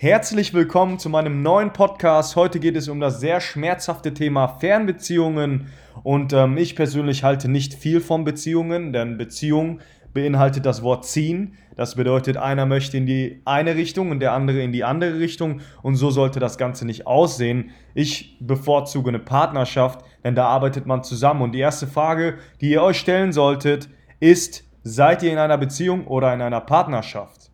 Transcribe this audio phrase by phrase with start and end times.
[0.00, 2.36] Herzlich willkommen zu meinem neuen Podcast.
[2.36, 5.72] Heute geht es um das sehr schmerzhafte Thema Fernbeziehungen.
[6.04, 9.80] Und ähm, ich persönlich halte nicht viel von Beziehungen, denn Beziehung
[10.14, 11.54] beinhaltet das Wort ziehen.
[11.74, 15.62] Das bedeutet, einer möchte in die eine Richtung und der andere in die andere Richtung.
[15.82, 17.70] Und so sollte das Ganze nicht aussehen.
[17.92, 21.42] Ich bevorzuge eine Partnerschaft, denn da arbeitet man zusammen.
[21.42, 23.88] Und die erste Frage, die ihr euch stellen solltet,
[24.20, 27.47] ist, seid ihr in einer Beziehung oder in einer Partnerschaft?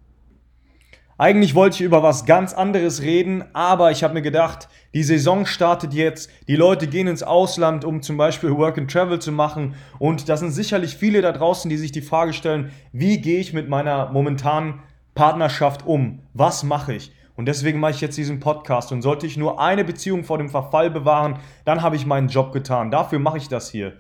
[1.17, 5.47] Eigentlich wollte ich über was ganz anderes reden, aber ich habe mir gedacht, die Saison
[5.47, 9.77] startet jetzt, die Leute gehen ins Ausland, um zum Beispiel Work and Travel zu machen
[10.01, 13.53] und da sind sicherlich viele da draußen, die sich die Frage stellen, wie gehe ich
[13.53, 14.81] mit meiner momentanen
[15.15, 16.19] Partnerschaft um?
[16.33, 17.13] Was mache ich?
[17.37, 20.49] Und deswegen mache ich jetzt diesen Podcast und sollte ich nur eine Beziehung vor dem
[20.49, 22.91] Verfall bewahren, dann habe ich meinen Job getan.
[22.91, 23.93] Dafür mache ich das hier.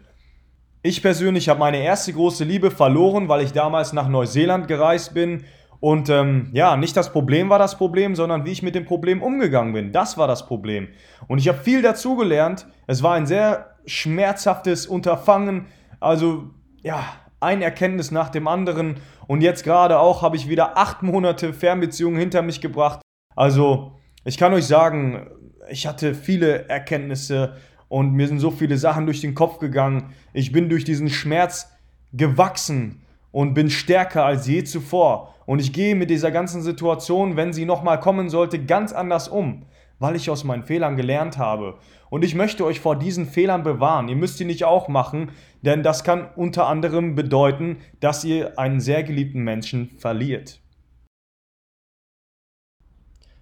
[0.83, 5.44] Ich persönlich habe meine erste große Liebe verloren, weil ich damals nach Neuseeland gereist bin
[5.84, 9.20] und ähm, ja, nicht das Problem war das Problem, sondern wie ich mit dem Problem
[9.20, 9.92] umgegangen bin.
[9.92, 10.88] Das war das Problem.
[11.28, 12.66] Und ich habe viel dazugelernt.
[12.86, 15.66] Es war ein sehr schmerzhaftes Unterfangen.
[16.00, 16.44] Also
[16.80, 17.04] ja,
[17.38, 18.96] ein Erkenntnis nach dem anderen.
[19.26, 23.02] Und jetzt gerade auch habe ich wieder acht Monate Fernbeziehungen hinter mich gebracht.
[23.36, 23.92] Also
[24.24, 25.26] ich kann euch sagen,
[25.69, 30.14] ich hatte viele Erkenntnisse und mir sind so viele Sachen durch den Kopf gegangen.
[30.32, 31.70] Ich bin durch diesen Schmerz
[32.14, 35.33] gewachsen und bin stärker als je zuvor.
[35.47, 39.67] Und ich gehe mit dieser ganzen Situation, wenn sie nochmal kommen sollte, ganz anders um,
[39.98, 41.78] weil ich aus meinen Fehlern gelernt habe.
[42.11, 44.09] Und ich möchte euch vor diesen Fehlern bewahren.
[44.09, 48.81] Ihr müsst die nicht auch machen, denn das kann unter anderem bedeuten, dass ihr einen
[48.81, 50.61] sehr geliebten Menschen verliert.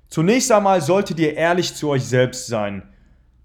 [0.08, 2.82] Zunächst einmal solltet ihr ehrlich zu euch selbst sein.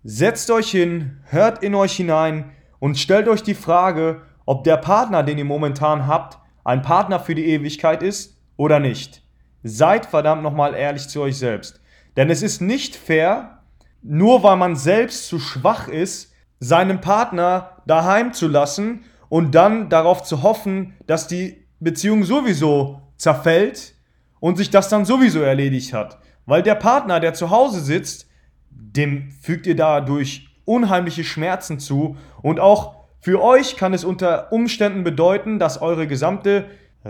[0.04, 5.24] Setzt euch hin, hört in euch hinein und stellt euch die Frage, ob der Partner,
[5.24, 9.22] den ihr momentan habt, ein Partner für die Ewigkeit ist oder nicht.
[9.64, 11.80] Seid verdammt nochmal ehrlich zu euch selbst.
[12.16, 13.60] Denn es ist nicht fair,
[14.02, 20.24] nur weil man selbst zu schwach ist, seinen Partner daheim zu lassen und dann darauf
[20.24, 23.94] zu hoffen, dass die Beziehung sowieso zerfällt
[24.40, 26.20] und sich das dann sowieso erledigt hat.
[26.46, 28.28] Weil der Partner, der zu Hause sitzt,
[28.70, 35.04] dem fügt ihr dadurch unheimliche Schmerzen zu und auch für euch kann es unter Umständen
[35.04, 36.66] bedeuten, dass eure gesamte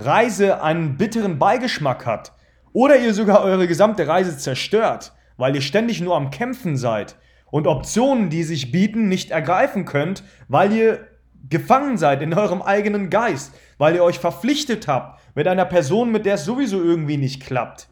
[0.06, 2.34] Reise einen bitteren Beigeschmack hat
[2.74, 7.16] oder ihr sogar eure gesamte Reise zerstört, weil ihr ständig nur am Kämpfen seid
[7.50, 11.08] und Optionen, die sich bieten, nicht ergreifen könnt, weil ihr
[11.50, 16.26] gefangen seid in eurem eigenen Geist, weil ihr euch verpflichtet habt mit einer Person, mit
[16.26, 17.90] der es sowieso irgendwie nicht klappt.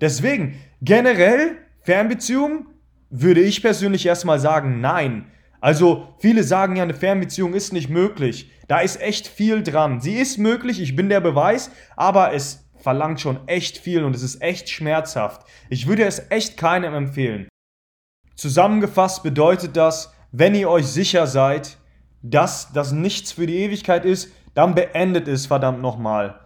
[0.00, 2.66] Deswegen, generell, Fernbeziehung,
[3.10, 5.26] würde ich persönlich erstmal sagen, nein.
[5.60, 8.50] Also viele sagen ja, eine Fernbeziehung ist nicht möglich.
[8.68, 10.00] Da ist echt viel dran.
[10.00, 14.22] Sie ist möglich, ich bin der Beweis, aber es verlangt schon echt viel und es
[14.22, 15.46] ist echt schmerzhaft.
[15.68, 17.48] Ich würde es echt keinem empfehlen.
[18.36, 21.76] Zusammengefasst bedeutet das, wenn ihr euch sicher seid,
[22.22, 26.40] dass das nichts für die Ewigkeit ist, dann beendet es verdammt nochmal.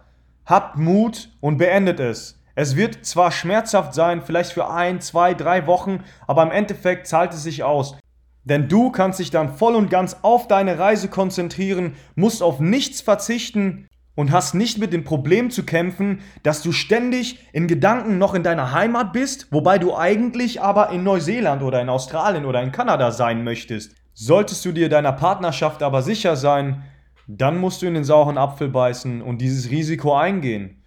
[0.45, 2.41] Habt Mut und beendet es.
[2.55, 7.33] Es wird zwar schmerzhaft sein, vielleicht für ein, zwei, drei Wochen, aber im Endeffekt zahlt
[7.33, 7.97] es sich aus.
[8.45, 13.01] Denn du kannst dich dann voll und ganz auf deine Reise konzentrieren, musst auf nichts
[13.01, 18.33] verzichten und hast nicht mit dem Problem zu kämpfen, dass du ständig in Gedanken noch
[18.33, 22.71] in deiner Heimat bist, wobei du eigentlich aber in Neuseeland oder in Australien oder in
[22.71, 23.95] Kanada sein möchtest.
[24.13, 26.83] Solltest du dir deiner Partnerschaft aber sicher sein,
[27.27, 30.83] dann musst du in den sauren Apfel beißen und dieses Risiko eingehen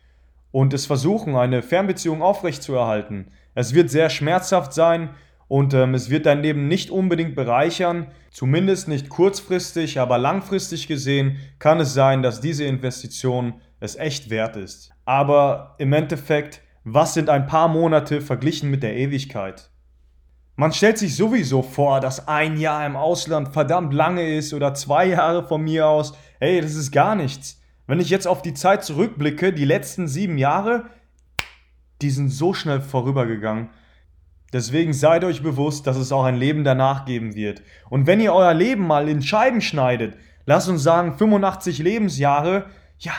[0.53, 3.33] und es versuchen, eine Fernbeziehung aufrechtzuerhalten.
[3.55, 5.11] Es wird sehr schmerzhaft sein,
[5.49, 11.39] und ähm, es wird dein Leben nicht unbedingt bereichern, zumindest nicht kurzfristig, aber langfristig gesehen
[11.59, 14.91] kann es sein, dass diese Investition es echt wert ist.
[15.07, 19.71] Aber im Endeffekt, was sind ein paar Monate verglichen mit der Ewigkeit?
[20.55, 25.07] Man stellt sich sowieso vor, dass ein Jahr im Ausland verdammt lange ist oder zwei
[25.07, 26.15] Jahre von mir aus.
[26.41, 27.63] Hey, das ist gar nichts.
[27.87, 30.87] Wenn ich jetzt auf die Zeit zurückblicke, die letzten sieben Jahre,
[32.03, 33.71] die sind so schnell vorübergegangen.
[34.53, 37.63] Deswegen seid euch bewusst, dass es auch ein Leben danach geben wird.
[37.91, 40.17] Und wenn ihr euer Leben mal in Scheiben schneidet,
[40.47, 42.67] lasst uns sagen 85 Lebensjahre,
[42.99, 43.13] ja,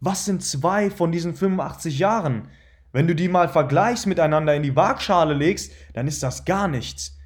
[0.00, 2.48] was sind zwei von diesen 85 Jahren?
[2.92, 7.18] Wenn du die mal vergleichst miteinander in die Waagschale legst, dann ist das gar nichts.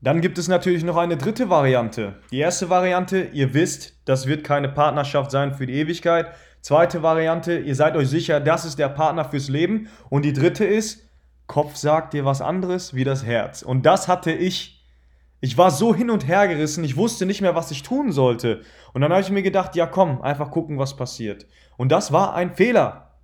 [0.00, 2.16] Dann gibt es natürlich noch eine dritte Variante.
[2.32, 6.32] Die erste Variante, ihr wisst, das wird keine Partnerschaft sein für die Ewigkeit.
[6.60, 9.88] Zweite Variante, ihr seid euch sicher, das ist der Partner fürs Leben.
[10.10, 11.08] Und die dritte ist,
[11.52, 13.60] Kopf sagt dir was anderes wie das Herz.
[13.60, 14.88] Und das hatte ich.
[15.42, 18.62] Ich war so hin und her gerissen, ich wusste nicht mehr, was ich tun sollte.
[18.94, 21.46] Und dann habe ich mir gedacht, ja komm, einfach gucken, was passiert.
[21.76, 23.18] Und das war ein Fehler.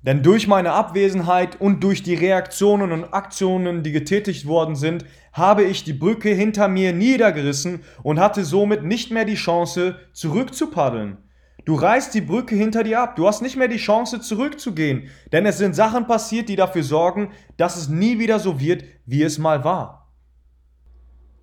[0.00, 5.04] Denn durch meine Abwesenheit und durch die Reaktionen und Aktionen, die getätigt worden sind,
[5.34, 11.18] habe ich die Brücke hinter mir niedergerissen und hatte somit nicht mehr die Chance, zurückzupaddeln.
[11.64, 13.16] Du reißt die Brücke hinter dir ab.
[13.16, 15.08] Du hast nicht mehr die Chance, zurückzugehen.
[15.32, 19.22] Denn es sind Sachen passiert, die dafür sorgen, dass es nie wieder so wird, wie
[19.22, 20.08] es mal war.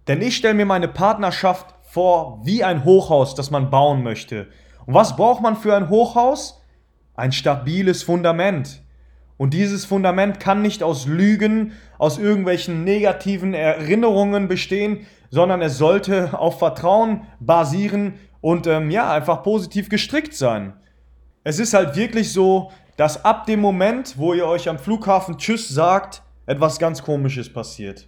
[0.08, 4.48] Denn ich stelle mir meine Partnerschaft vor wie ein Hochhaus, das man bauen möchte.
[4.86, 6.62] Und was braucht man für ein Hochhaus?
[7.16, 8.82] Ein stabiles Fundament.
[9.38, 16.40] Und dieses Fundament kann nicht aus Lügen, aus irgendwelchen negativen Erinnerungen bestehen, sondern es sollte
[16.40, 18.16] auf Vertrauen basieren
[18.48, 20.72] und ähm, ja, einfach positiv gestrickt sein.
[21.44, 25.68] Es ist halt wirklich so, dass ab dem Moment, wo ihr euch am Flughafen Tschüss
[25.68, 28.08] sagt, etwas ganz Komisches passiert.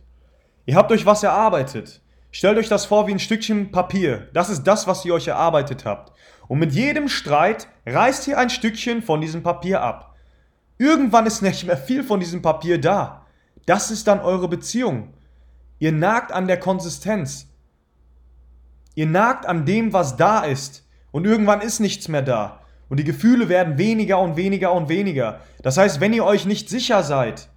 [0.66, 2.02] Ihr habt euch was erarbeitet.
[2.32, 4.30] Stellt euch das vor wie ein Stückchen Papier.
[4.32, 6.14] Das ist das, was ihr euch erarbeitet habt.
[6.48, 10.16] Und mit jedem Streit reißt ihr ein Stückchen von diesem Papier ab.
[10.78, 13.26] Irgendwann ist nicht mehr viel von diesem Papier da.
[13.66, 15.14] Das ist dann eure Beziehung.
[15.80, 17.49] Ihr nagt an der Konsistenz.
[19.00, 20.86] Ihr nagt an dem, was da ist.
[21.12, 22.60] Und irgendwann ist nichts mehr da.
[22.90, 25.40] Und die Gefühle werden weniger und weniger und weniger.
[25.64, 27.48] Das heißt, wenn ihr euch nicht sicher seid,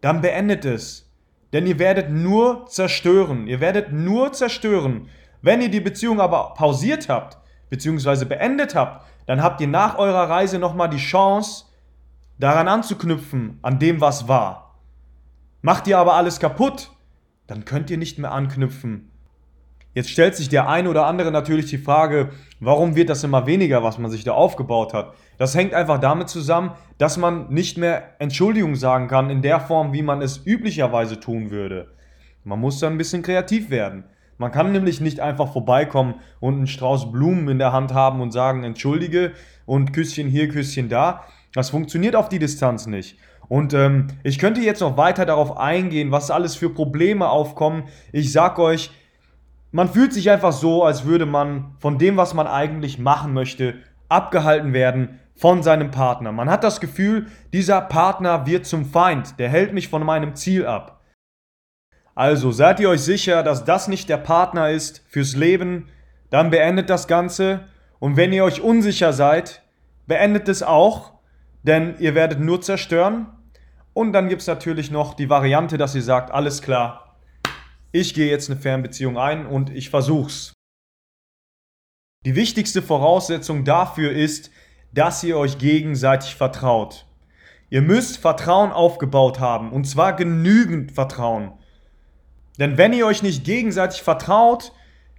[0.00, 1.08] dann beendet es.
[1.52, 3.46] Denn ihr werdet nur zerstören.
[3.46, 5.06] Ihr werdet nur zerstören.
[5.42, 7.38] Wenn ihr die Beziehung aber pausiert habt,
[7.68, 11.66] beziehungsweise beendet habt, dann habt ihr nach eurer Reise nochmal die Chance,
[12.40, 14.74] daran anzuknüpfen, an dem, was war.
[15.62, 16.90] Macht ihr aber alles kaputt,
[17.46, 19.09] dann könnt ihr nicht mehr anknüpfen.
[19.92, 23.82] Jetzt stellt sich der eine oder andere natürlich die Frage, warum wird das immer weniger,
[23.82, 25.14] was man sich da aufgebaut hat?
[25.36, 29.92] Das hängt einfach damit zusammen, dass man nicht mehr Entschuldigung sagen kann in der Form,
[29.92, 31.88] wie man es üblicherweise tun würde.
[32.44, 34.04] Man muss da ein bisschen kreativ werden.
[34.38, 38.30] Man kann nämlich nicht einfach vorbeikommen und einen Strauß Blumen in der Hand haben und
[38.30, 39.32] sagen, entschuldige
[39.66, 41.24] und Küsschen hier, Küsschen da.
[41.52, 43.18] Das funktioniert auf die Distanz nicht.
[43.48, 47.82] Und ähm, ich könnte jetzt noch weiter darauf eingehen, was alles für Probleme aufkommen.
[48.12, 48.92] Ich sag euch,
[49.72, 53.74] man fühlt sich einfach so, als würde man von dem, was man eigentlich machen möchte,
[54.08, 56.32] abgehalten werden von seinem Partner.
[56.32, 60.66] Man hat das Gefühl, dieser Partner wird zum Feind, der hält mich von meinem Ziel
[60.66, 61.00] ab.
[62.14, 65.88] Also seid ihr euch sicher, dass das nicht der Partner ist fürs Leben,
[66.28, 67.60] dann beendet das Ganze.
[67.98, 69.62] Und wenn ihr euch unsicher seid,
[70.06, 71.12] beendet es auch,
[71.62, 73.26] denn ihr werdet nur zerstören.
[73.94, 77.09] Und dann gibt es natürlich noch die Variante, dass ihr sagt, alles klar,
[77.92, 80.52] ich gehe jetzt eine Fernbeziehung ein und ich versuch's.
[82.24, 84.50] Die wichtigste Voraussetzung dafür ist,
[84.92, 87.06] dass ihr euch gegenseitig vertraut.
[87.70, 91.52] Ihr müsst Vertrauen aufgebaut haben und zwar genügend Vertrauen.
[92.58, 94.72] Denn wenn ihr euch nicht gegenseitig vertraut,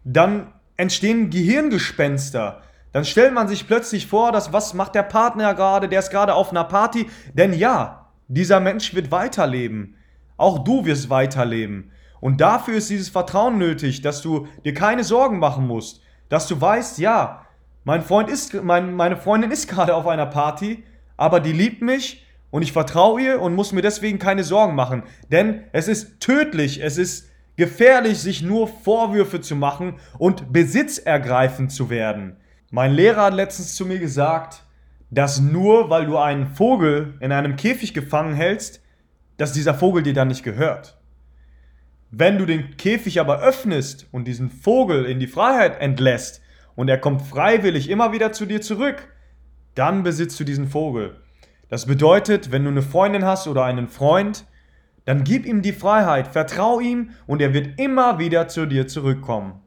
[0.04, 2.62] dann entstehen Gehirngespenster.
[2.92, 6.34] Dann stellt man sich plötzlich vor, dass was macht der Partner gerade, der ist gerade
[6.34, 7.10] auf einer Party.
[7.34, 9.96] Denn ja, dieser Mensch wird weiterleben.
[10.38, 11.91] Auch du wirst weiterleben.
[12.22, 16.02] Und dafür ist dieses Vertrauen nötig, dass du dir keine Sorgen machen musst.
[16.30, 17.46] Dass du weißt, ja,
[17.84, 20.84] mein Freund ist, mein, meine Freundin ist gerade auf einer Party,
[21.18, 25.04] aber die liebt mich und ich vertraue ihr und muss mir deswegen keine Sorgen machen.
[25.32, 31.90] Denn es ist tödlich, es ist gefährlich, sich nur Vorwürfe zu machen und besitzergreifend zu
[31.90, 32.38] werden.
[32.70, 34.64] Mein Lehrer hat letztens zu mir gesagt,
[35.10, 38.82] dass nur weil du einen Vogel in einem Käfig gefangen hältst,
[39.38, 41.01] dass dieser Vogel dir dann nicht gehört.
[42.14, 46.42] Wenn du den Käfig aber öffnest und diesen Vogel in die Freiheit entlässt
[46.76, 49.08] und er kommt freiwillig immer wieder zu dir zurück,
[49.76, 51.16] dann besitzt du diesen Vogel.
[51.70, 54.46] Das bedeutet, wenn du eine Freundin hast oder einen Freund,
[55.06, 59.62] dann gib ihm die Freiheit, vertrau ihm und er wird immer wieder zu dir zurückkommen.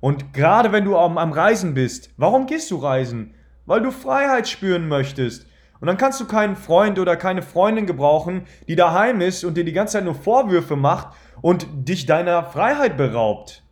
[0.00, 3.34] Und gerade wenn du am, Reisen bist, warum gehst du reisen?
[3.64, 5.46] Weil du Freiheit spüren möchtest.
[5.80, 9.64] Und dann kannst du keinen Freund oder keine Freundin gebrauchen, die daheim ist und dir
[9.64, 11.08] die ganze Zeit nur Vorwürfe macht
[11.42, 13.62] und dich deiner Freiheit beraubt.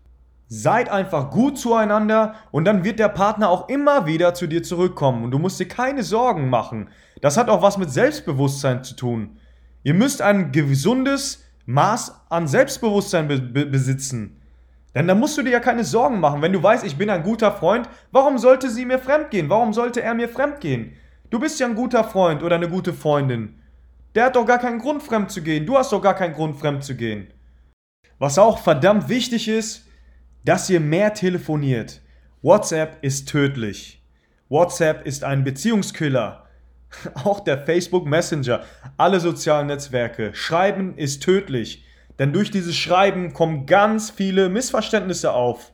[0.47, 5.25] Seid einfach gut zueinander und dann wird der Partner auch immer wieder zu dir zurückkommen
[5.25, 6.89] und du musst dir keine Sorgen machen.
[7.23, 9.39] Das hat auch was mit Selbstbewusstsein zu tun.
[9.83, 14.41] Ihr müsst ein gesundes Maß an Selbstbewusstsein be be besitzen.
[14.95, 16.43] Denn da musst du dir ja keine Sorgen machen.
[16.43, 19.51] Wenn du weißt, ich bin ein guter Freund, warum sollte sie mir fremdgehen?
[19.51, 20.93] Warum sollte er mir fremdgehen?
[21.35, 23.59] Du bist ja ein guter Freund oder eine gute Freundin.
[24.14, 25.67] Der hat doch gar keinen Grund, fremd zu gehen.
[25.67, 27.26] Du hast doch gar keinen Grund, fremd zu gehen.
[28.21, 29.85] Was auch verdammt wichtig ist,
[30.45, 32.03] dass ihr mehr telefoniert.
[32.41, 34.00] WhatsApp ist tödlich.
[34.49, 36.45] WhatsApp ist ein Beziehungskiller.
[37.25, 38.62] Auch der Facebook Messenger,
[38.97, 40.33] alle sozialen Netzwerke.
[40.37, 41.85] Schreiben ist tödlich.
[42.21, 45.73] Denn durch dieses Schreiben kommen ganz viele Missverständnisse auf.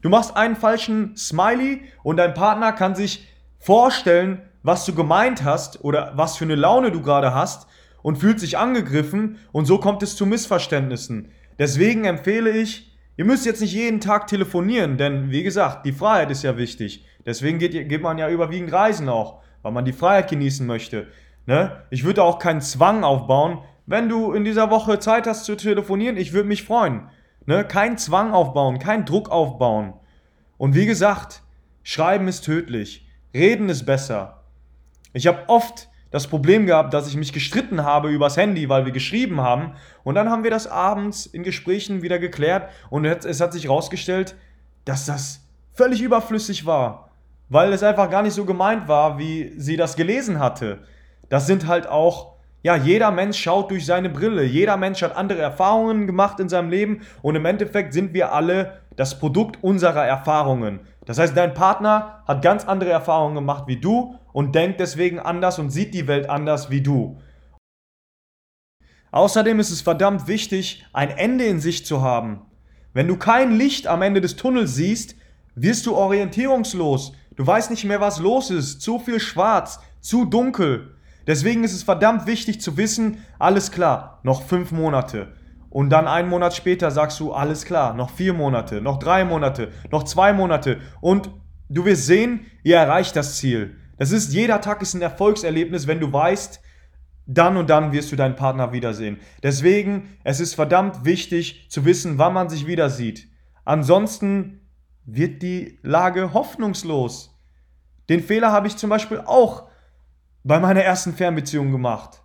[0.00, 3.26] Du machst einen falschen Smiley und dein Partner kann sich
[3.58, 7.66] vorstellen, was du gemeint hast oder was für eine Laune du gerade hast
[8.02, 11.30] und fühlt sich angegriffen und so kommt es zu Missverständnissen.
[11.58, 16.30] Deswegen empfehle ich, ihr müsst jetzt nicht jeden Tag telefonieren, denn wie gesagt, die Freiheit
[16.30, 17.04] ist ja wichtig.
[17.24, 21.06] Deswegen geht, geht man ja überwiegend reisen auch, weil man die Freiheit genießen möchte.
[21.46, 21.82] Ne?
[21.90, 26.16] Ich würde auch keinen Zwang aufbauen, wenn du in dieser Woche Zeit hast zu telefonieren,
[26.16, 27.08] ich würde mich freuen.
[27.46, 27.64] Ne?
[27.64, 29.94] Kein Zwang aufbauen, kein Druck aufbauen.
[30.56, 31.42] Und wie gesagt,
[31.82, 34.41] Schreiben ist tödlich, Reden ist besser.
[35.12, 38.92] Ich habe oft das Problem gehabt, dass ich mich gestritten habe übers Handy, weil wir
[38.92, 39.72] geschrieben haben.
[40.04, 44.36] Und dann haben wir das abends in Gesprächen wieder geklärt und es hat sich herausgestellt,
[44.84, 45.40] dass das
[45.72, 47.10] völlig überflüssig war,
[47.48, 50.84] weil es einfach gar nicht so gemeint war, wie sie das gelesen hatte.
[51.30, 52.31] Das sind halt auch,
[52.62, 56.70] ja, jeder Mensch schaut durch seine Brille, jeder Mensch hat andere Erfahrungen gemacht in seinem
[56.70, 60.80] Leben und im Endeffekt sind wir alle das Produkt unserer Erfahrungen.
[61.04, 65.58] Das heißt, dein Partner hat ganz andere Erfahrungen gemacht wie du und denkt deswegen anders
[65.58, 67.18] und sieht die Welt anders wie du.
[69.10, 72.42] Außerdem ist es verdammt wichtig, ein Ende in sich zu haben.
[72.94, 75.16] Wenn du kein Licht am Ende des Tunnels siehst,
[75.54, 77.12] wirst du orientierungslos.
[77.36, 78.80] Du weißt nicht mehr, was los ist.
[78.80, 80.94] Zu viel schwarz, zu dunkel.
[81.26, 85.32] Deswegen ist es verdammt wichtig zu wissen, alles klar, noch fünf Monate.
[85.70, 89.72] Und dann einen Monat später sagst du, alles klar, noch vier Monate, noch drei Monate,
[89.90, 90.80] noch zwei Monate.
[91.00, 91.30] Und
[91.70, 93.76] du wirst sehen, ihr erreicht das Ziel.
[93.96, 96.60] Das ist, jeder Tag ist ein Erfolgserlebnis, wenn du weißt,
[97.26, 99.18] dann und dann wirst du deinen Partner wiedersehen.
[99.42, 103.28] Deswegen, es ist verdammt wichtig zu wissen, wann man sich wieder sieht.
[103.64, 104.60] Ansonsten
[105.04, 107.38] wird die Lage hoffnungslos.
[108.08, 109.68] Den Fehler habe ich zum Beispiel auch
[110.44, 112.22] bei meiner ersten Fernbeziehung gemacht.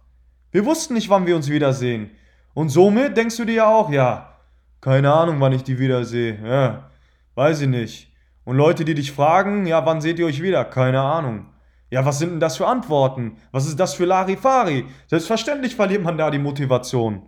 [0.51, 2.12] Wir wussten nicht, wann wir uns wiedersehen.
[2.53, 4.38] Und somit denkst du dir ja auch, ja,
[4.81, 6.39] keine Ahnung, wann ich die wiedersehe.
[6.43, 6.89] Ja,
[7.36, 8.13] weiß ich nicht.
[8.43, 10.65] Und Leute, die dich fragen, ja, wann seht ihr euch wieder?
[10.65, 11.47] Keine Ahnung.
[11.89, 13.38] Ja, was sind denn das für Antworten?
[13.51, 14.86] Was ist das für Larifari?
[15.07, 17.24] Selbstverständlich verliert man da die Motivation.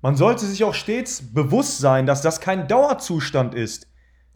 [0.00, 3.88] Man sollte sich auch stets bewusst sein, dass das kein Dauerzustand ist.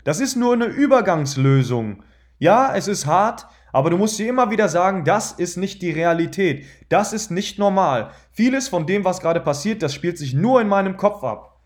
[0.03, 2.03] Das ist nur eine Übergangslösung.
[2.39, 5.91] Ja, es ist hart, aber du musst dir immer wieder sagen, das ist nicht die
[5.91, 6.67] Realität.
[6.91, 8.11] Das ist nicht normal.
[8.31, 11.61] Vieles von dem, was gerade passiert, das spielt sich nur in meinem Kopf ab.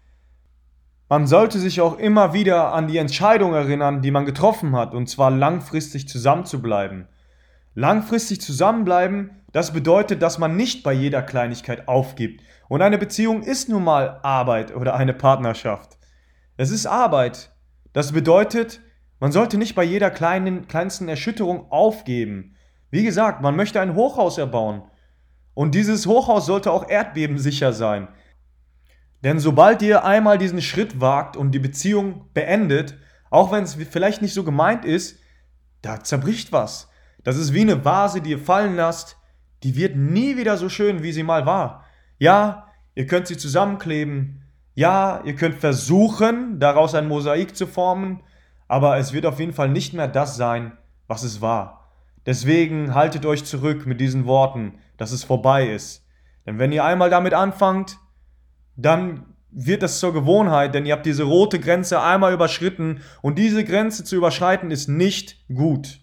[1.09, 5.09] Man sollte sich auch immer wieder an die Entscheidung erinnern, die man getroffen hat, und
[5.09, 7.07] zwar langfristig zusammenzubleiben.
[7.75, 12.43] Langfristig zusammenbleiben, das bedeutet, dass man nicht bei jeder Kleinigkeit aufgibt.
[12.69, 15.97] Und eine Beziehung ist nun mal Arbeit oder eine Partnerschaft.
[16.57, 17.53] Es ist Arbeit.
[17.93, 18.81] Das bedeutet,
[19.19, 22.57] man sollte nicht bei jeder kleinen, kleinsten Erschütterung aufgeben.
[22.91, 24.83] Wie gesagt, man möchte ein Hochhaus erbauen.
[25.55, 28.09] Und dieses Hochhaus sollte auch erdbebensicher sein.
[29.25, 32.97] Denn sobald ihr einmal diesen Schritt wagt und die Beziehung beendet,
[33.31, 35.19] auch wenn es vielleicht nicht so gemeint ist,
[35.83, 36.91] da zerbricht was.
[37.25, 39.17] Das ist wie eine Vase, die ihr fallen lasst.
[39.63, 41.85] Die wird nie wieder so schön, wie sie mal war.
[42.19, 44.43] Ja, ihr könnt sie zusammenkleben.
[44.75, 48.23] Ja, ihr könnt versuchen, daraus ein Mosaik zu formen.
[48.69, 51.91] Aber es wird auf jeden Fall nicht mehr das sein, was es war.
[52.27, 56.05] Deswegen haltet euch zurück mit diesen Worten, dass es vorbei ist.
[56.45, 57.99] Denn wenn ihr einmal damit anfangt,
[58.77, 63.65] dann wird das zur Gewohnheit, denn ihr habt diese rote Grenze einmal überschritten und diese
[63.65, 66.01] Grenze zu überschreiten ist nicht gut.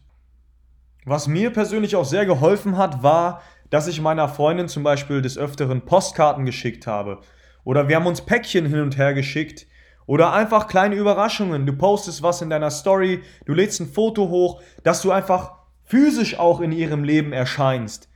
[1.05, 5.38] Was mir persönlich auch sehr geholfen hat, war, dass ich meiner Freundin zum Beispiel des
[5.38, 7.20] Öfteren Postkarten geschickt habe.
[7.63, 9.67] Oder wir haben uns Päckchen hin und her geschickt.
[10.05, 11.65] Oder einfach kleine Überraschungen.
[11.65, 16.39] Du postest was in deiner Story, du lädst ein Foto hoch, dass du einfach physisch
[16.39, 18.10] auch in ihrem Leben erscheinst.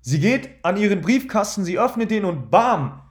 [0.00, 3.02] Sie geht an ihren Briefkasten, sie öffnet den und bam,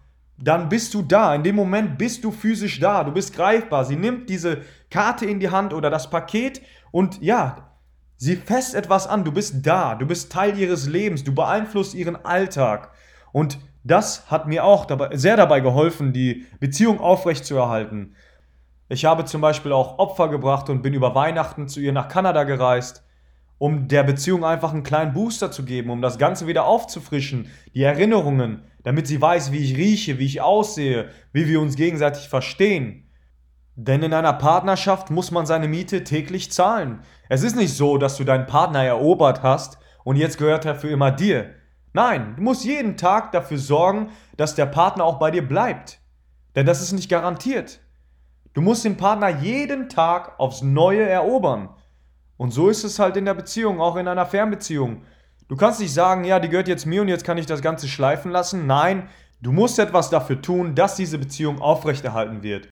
[0.42, 1.36] dann bist du da.
[1.36, 3.04] In dem Moment bist du physisch da.
[3.04, 3.86] Du bist greifbar.
[3.86, 7.76] Sie nimmt diese Karte in die Hand oder das Paket und ja,
[8.18, 9.24] sie fässt etwas an.
[9.24, 9.96] Du bist da.
[9.96, 11.24] Du bist Teil ihres Lebens.
[11.24, 12.92] Du beeinflusst ihren Alltag.
[13.32, 18.16] Und das hat mir auch dabei, sehr dabei geholfen, die Beziehung aufrechtzuerhalten.
[18.90, 22.44] Ich habe zum Beispiel auch Opfer gebracht und bin über Weihnachten zu ihr nach Kanada
[22.44, 23.04] gereist
[23.60, 27.84] um der Beziehung einfach einen kleinen Booster zu geben, um das Ganze wieder aufzufrischen, die
[27.84, 33.10] Erinnerungen, damit sie weiß, wie ich rieche, wie ich aussehe, wie wir uns gegenseitig verstehen.
[33.76, 37.02] Denn in einer Partnerschaft muss man seine Miete täglich zahlen.
[37.28, 40.90] Es ist nicht so, dass du deinen Partner erobert hast und jetzt gehört er für
[40.90, 41.54] immer dir.
[41.94, 46.00] Nein, du musst jeden Tag dafür sorgen, dass der Partner auch bei dir bleibt.
[46.56, 47.80] Denn das ist nicht garantiert.
[48.54, 51.70] Du musst den Partner jeden Tag aufs Neue erobern.
[52.38, 55.04] Und so ist es halt in der Beziehung, auch in einer Fernbeziehung.
[55.48, 57.88] Du kannst nicht sagen, ja, die gehört jetzt mir und jetzt kann ich das Ganze
[57.88, 58.68] schleifen lassen.
[58.68, 59.10] Nein,
[59.42, 62.70] du musst etwas dafür tun, dass diese Beziehung aufrechterhalten wird.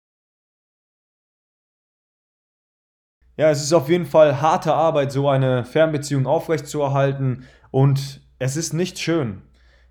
[3.37, 8.73] ja, es ist auf jeden Fall harte Arbeit, so eine Fernbeziehung aufrechtzuerhalten und es ist
[8.73, 9.41] nicht schön.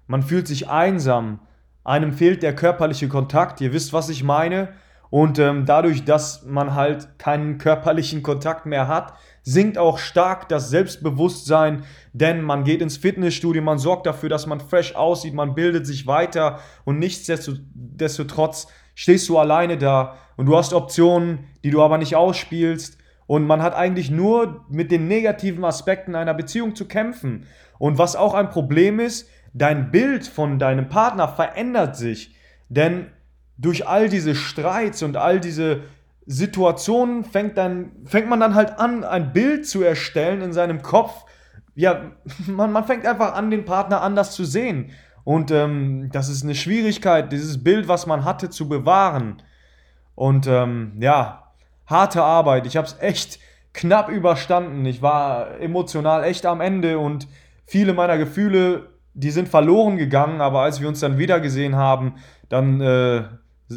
[0.06, 1.40] Man fühlt sich einsam,
[1.84, 4.68] einem fehlt der körperliche Kontakt, ihr wisst, was ich meine.
[5.08, 10.68] Und ähm, dadurch, dass man halt keinen körperlichen Kontakt mehr hat, sinkt auch stark das
[10.68, 15.86] Selbstbewusstsein, denn man geht ins Fitnessstudio, man sorgt dafür, dass man fresh aussieht, man bildet
[15.86, 16.58] sich weiter.
[16.84, 20.16] Und nichtsdestotrotz stehst du alleine da.
[20.36, 24.90] Und du hast Optionen, die du aber nicht ausspielst und man hat eigentlich nur mit
[24.90, 27.46] den negativen Aspekten einer Beziehung zu kämpfen.
[27.78, 32.36] Und was auch ein Problem ist, dein Bild von deinem Partner verändert sich,
[32.68, 33.06] denn
[33.58, 35.82] durch all diese Streits und all diese
[36.26, 41.24] Situationen fängt, dann, fängt man dann halt an, ein Bild zu erstellen in seinem Kopf.
[41.74, 42.12] Ja,
[42.46, 44.90] man, man fängt einfach an, den Partner anders zu sehen.
[45.24, 49.42] Und ähm, das ist eine Schwierigkeit, dieses Bild, was man hatte, zu bewahren.
[50.14, 51.45] Und ähm, ja,
[51.86, 52.66] harte Arbeit.
[52.66, 53.38] Ich habe es echt
[53.72, 54.84] knapp überstanden.
[54.86, 57.28] Ich war emotional echt am Ende und
[57.64, 60.40] viele meiner Gefühle, die sind verloren gegangen.
[60.40, 62.14] Aber als wir uns dann wieder gesehen haben,
[62.48, 63.24] dann äh,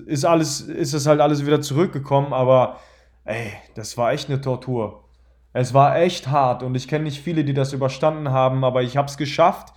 [0.06, 2.80] ist alles, ist es halt alles wieder zurückgekommen, aber
[3.26, 5.04] ey, das war echt eine Tortur.
[5.52, 8.98] Es war echt hart und ich kenne nicht viele, die das überstanden haben, aber ich
[8.98, 9.74] habe es geschafft.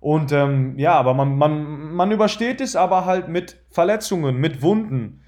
[0.00, 5.24] Und ähm, ja, aber man, man, man übersteht es aber halt mit Verletzungen, mit Wunden,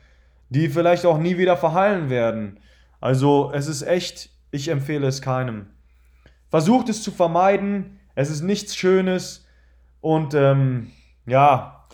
[0.51, 2.61] die vielleicht auch nie wieder verheilen werden.
[3.01, 5.67] Also es ist echt, ich empfehle es keinem.
[6.49, 9.47] Versucht es zu vermeiden, es ist nichts Schönes
[10.01, 10.93] und ähm,
[11.27, 11.87] ja,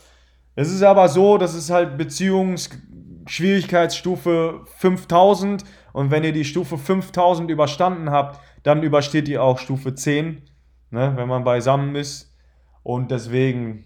[0.55, 7.51] es ist aber so, das ist halt Beziehungsschwierigkeitsstufe 5000 und wenn ihr die Stufe 5000
[7.51, 10.43] überstanden habt, dann übersteht ihr auch Stufe 10,
[10.91, 12.35] ne, wenn man beisammen ist.
[12.83, 13.85] Und deswegen,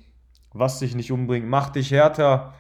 [0.53, 2.55] was dich nicht umbringt, macht dich härter.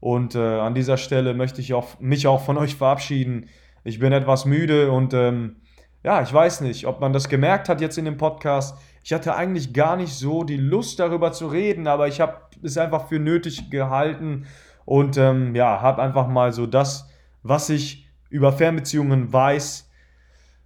[0.00, 3.46] Und äh, an dieser Stelle möchte ich auch, mich auch von euch verabschieden.
[3.84, 5.56] Ich bin etwas müde und ähm,
[6.04, 8.78] ja, ich weiß nicht, ob man das gemerkt hat jetzt in dem Podcast.
[9.02, 12.78] Ich hatte eigentlich gar nicht so die Lust darüber zu reden, aber ich habe es
[12.78, 14.46] einfach für nötig gehalten
[14.84, 17.08] und ähm, ja, habe einfach mal so das,
[17.42, 19.90] was ich über Fernbeziehungen weiß,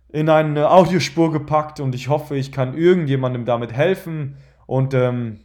[0.09, 5.41] in eine Audiospur gepackt und ich hoffe, ich kann irgendjemandem damit helfen und ähm,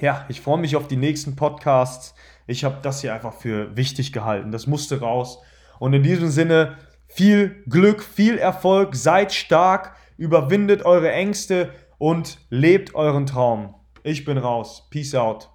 [0.00, 2.14] ja, ich freue mich auf die nächsten Podcasts.
[2.46, 4.52] Ich habe das hier einfach für wichtig gehalten.
[4.52, 5.38] Das musste raus.
[5.78, 6.76] Und in diesem Sinne,
[7.06, 13.74] viel Glück, viel Erfolg, seid stark, überwindet eure Ängste und lebt euren Traum.
[14.02, 14.88] Ich bin raus.
[14.90, 15.50] Peace out.